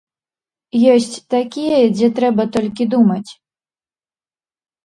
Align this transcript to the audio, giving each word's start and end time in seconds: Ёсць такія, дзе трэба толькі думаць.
Ёсць 0.93 1.17
такія, 1.33 1.77
дзе 1.97 2.07
трэба 2.21 2.43
толькі 2.57 2.89
думаць. 2.95 3.29